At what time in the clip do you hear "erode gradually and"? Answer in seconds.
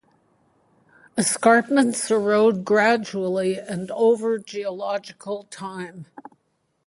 2.09-3.91